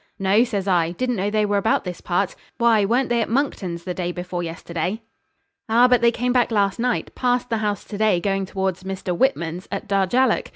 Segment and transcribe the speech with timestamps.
[0.17, 0.93] 'No,' says I.
[0.93, 2.35] 'Didn't know they were about this part.
[2.57, 5.03] Why, weren't they at Monckton's the day before yesterday?'
[5.69, 5.87] 'Ah!
[5.87, 9.15] but they came back last night, passed the house to day going towards Mr.
[9.15, 10.49] Whitman's, at Darjallook.